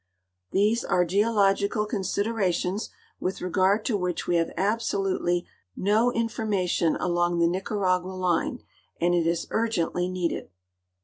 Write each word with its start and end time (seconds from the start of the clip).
These 0.49 0.83
are 0.83 1.05
geological 1.05 1.85
considerations 1.85 2.89
with 3.19 3.39
regard 3.39 3.85
to 3.85 3.95
which 3.95 4.25
we 4.25 4.37
have 4.37 4.49
alisolutely 4.57 5.45
no 5.75 6.11
information 6.11 6.95
along 6.95 7.37
the 7.37 7.45
Nicaragua 7.47 8.13
line, 8.13 8.63
and 8.99 9.13
it 9.13 9.27
is 9.27 9.45
urgently 9.51 10.07
needed. 10.09 10.49